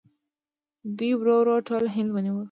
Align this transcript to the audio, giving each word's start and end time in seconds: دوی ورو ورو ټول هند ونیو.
دوی 0.97 1.11
ورو 1.19 1.35
ورو 1.39 1.55
ټول 1.67 1.83
هند 1.95 2.09
ونیو. 2.11 2.35